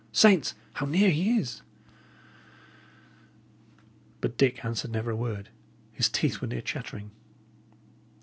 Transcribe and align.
"Saints! 0.11 0.55
how 0.73 0.87
near 0.87 1.11
he 1.11 1.37
is!" 1.37 1.61
But 4.19 4.35
Dick 4.35 4.65
answered 4.65 4.89
never 4.91 5.11
a 5.11 5.15
word; 5.15 5.49
his 5.91 6.09
teeth 6.09 6.41
were 6.41 6.47
near 6.47 6.61
chattering. 6.63 7.11